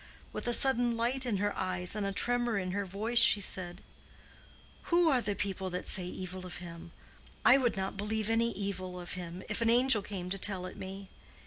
With 0.33 0.47
a 0.47 0.51
sudden 0.55 0.97
light 0.97 1.27
in 1.27 1.37
her 1.37 1.55
eyes 1.55 1.95
and 1.95 2.07
a 2.07 2.11
tremor 2.11 2.57
in 2.57 2.71
her 2.71 2.87
voice, 2.87 3.19
she 3.19 3.39
said, 3.39 3.81
"Who 4.85 5.09
are 5.09 5.21
the 5.21 5.35
people 5.35 5.69
that 5.69 5.87
say 5.87 6.05
evil 6.07 6.43
of 6.43 6.57
him? 6.57 6.91
I 7.45 7.59
would 7.59 7.77
not 7.77 7.97
believe 7.97 8.27
any 8.27 8.49
evil 8.53 8.99
of 8.99 9.13
him, 9.13 9.43
if 9.47 9.61
an 9.61 9.69
angel 9.69 10.01
came 10.01 10.31
to 10.31 10.39
tell 10.39 10.65
it 10.65 10.75
me. 10.75 11.09